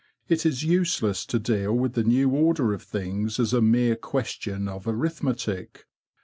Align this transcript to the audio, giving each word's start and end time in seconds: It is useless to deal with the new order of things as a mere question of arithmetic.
It 0.27 0.47
is 0.47 0.63
useless 0.63 1.27
to 1.27 1.37
deal 1.37 1.73
with 1.73 1.93
the 1.93 2.03
new 2.03 2.31
order 2.31 2.73
of 2.73 2.81
things 2.81 3.39
as 3.39 3.53
a 3.53 3.61
mere 3.61 3.95
question 3.95 4.67
of 4.67 4.87
arithmetic. 4.87 5.85